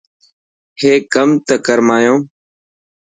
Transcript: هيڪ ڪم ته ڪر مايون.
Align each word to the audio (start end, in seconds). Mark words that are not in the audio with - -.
هيڪ 0.81 1.01
ڪم 1.13 1.29
ته 1.47 1.55
ڪر 1.65 1.79
مايون. 1.87 2.19